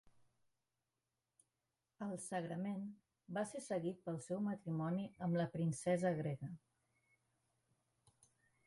[2.05, 2.81] El sagrament
[3.39, 6.53] va ser seguit pel seu matrimoni amb la princesa grega.